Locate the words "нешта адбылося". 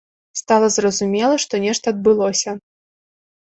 1.67-2.57